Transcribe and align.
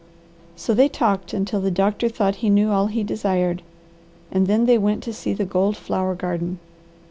So 0.55 0.73
they 0.73 0.89
talked 0.89 1.31
until 1.31 1.61
the 1.61 1.69
doctor 1.69 2.09
thought 2.09 2.37
he 2.37 2.49
knew 2.49 2.71
all 2.71 2.87
he 2.87 3.03
desired, 3.03 3.61
and 4.31 4.47
then 4.47 4.65
they 4.65 4.79
went 4.79 5.03
to 5.03 5.13
see 5.13 5.31
the 5.35 5.45
gold 5.45 5.77
flower 5.77 6.15
garden. 6.15 6.57